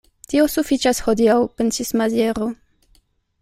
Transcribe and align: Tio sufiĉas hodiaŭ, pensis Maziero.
Tio 0.31 0.45
sufiĉas 0.53 1.01
hodiaŭ, 1.09 1.37
pensis 1.61 1.95
Maziero. 2.03 2.49